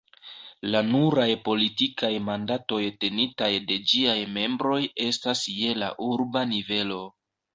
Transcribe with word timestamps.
La 0.75 0.79
nuraj 0.85 1.27
politikaj 1.49 2.09
mandatoj 2.29 2.79
tenitaj 3.03 3.51
de 3.71 3.77
ĝiaj 3.91 4.17
membroj 4.39 4.81
estas 5.11 5.45
je 5.59 5.77
la 5.83 5.91
urba 6.09 6.45
nivelo. 6.55 7.01